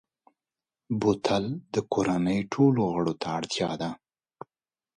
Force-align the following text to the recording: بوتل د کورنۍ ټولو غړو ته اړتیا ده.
بوتل 0.99 1.45
د 1.73 1.75
کورنۍ 1.93 2.39
ټولو 2.53 2.81
غړو 2.93 3.13
ته 3.21 3.27
اړتیا 3.37 3.71
ده. 3.81 3.89